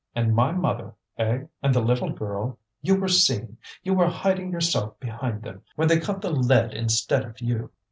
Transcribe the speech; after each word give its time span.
"And 0.15 0.33
my 0.33 0.51
mother, 0.51 0.95
eh, 1.19 1.43
and 1.61 1.75
the 1.75 1.79
little 1.79 2.09
girl? 2.09 2.57
You 2.81 2.95
were 2.99 3.07
seen; 3.07 3.57
you 3.83 3.93
were 3.93 4.07
hiding 4.07 4.51
yourself 4.51 4.99
behind 4.99 5.43
them 5.43 5.61
when 5.75 5.87
they 5.89 5.99
caught 5.99 6.21
the 6.21 6.31
lead 6.31 6.73
instead 6.73 7.23
of 7.23 7.39
you!" 7.39 7.69